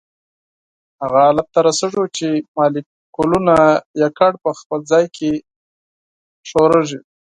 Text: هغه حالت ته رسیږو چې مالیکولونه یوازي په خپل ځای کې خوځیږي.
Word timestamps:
هغه 1.01 1.17
حالت 1.27 1.47
ته 1.53 1.59
رسیږو 1.67 2.05
چې 2.17 2.27
مالیکولونه 2.55 3.53
یوازي 4.01 4.37
په 4.43 4.51
خپل 4.59 4.79
ځای 4.91 5.05
کې 5.15 5.31
خوځیږي. 6.47 6.99